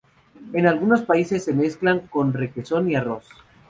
[0.53, 3.25] En algunos países se mezclan con requesón y arroz.